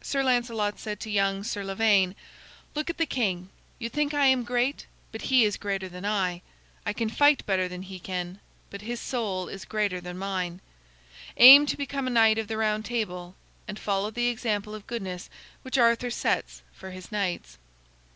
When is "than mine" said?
10.00-10.60